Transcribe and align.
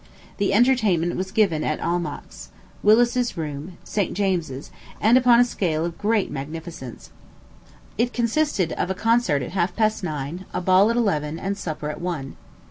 The 0.37 0.51
entertainment 0.51 1.15
was 1.15 1.29
given 1.29 1.63
at 1.63 1.79
Almack's, 1.79 2.49
Willis's 2.81 3.37
Room, 3.37 3.77
St. 3.83 4.15
James's, 4.15 4.71
and 4.99 5.15
upon 5.15 5.39
a 5.39 5.45
scale 5.45 5.85
of 5.85 5.99
great 5.99 6.31
magnificence. 6.31 7.11
It 7.99 8.11
consisted 8.11 8.71
of 8.71 8.89
a 8.89 8.95
concert 8.95 9.43
at 9.43 9.51
half 9.51 9.75
past 9.75 10.03
nine, 10.03 10.45
a 10.55 10.59
ball 10.59 10.89
at 10.89 10.97
eleven, 10.97 11.37
and 11.37 11.55
supper 11.55 11.91
at 11.91 12.01
one. 12.01 12.35